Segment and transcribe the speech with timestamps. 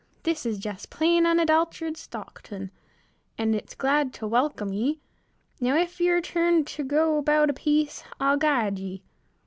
[0.23, 2.71] This is jest plain unadulterated Stockton,
[3.37, 4.99] and it's glad ter welcome ye.
[5.59, 9.03] Now, if ye're trim ter go about a piece, I'll guide ye."